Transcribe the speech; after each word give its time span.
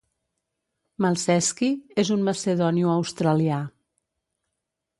Malceski 1.05 1.69
és 2.05 2.11
un 2.17 2.25
macedonioaustralià. 2.31 3.61